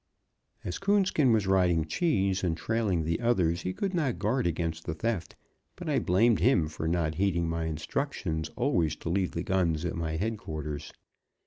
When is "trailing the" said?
2.57-3.19